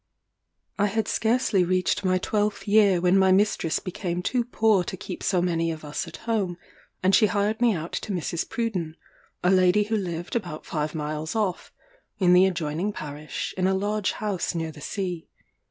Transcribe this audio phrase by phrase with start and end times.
[0.79, 5.21] I had scarcely reached my twelfth year when my mistress became too poor to keep
[5.21, 6.57] so many of us at home;
[7.03, 8.49] and she hired me out to Mrs.
[8.49, 8.95] Pruden,
[9.43, 11.71] a lady who lived about five miles off,
[12.17, 15.27] in the adjoining parish, in a large house near the sea.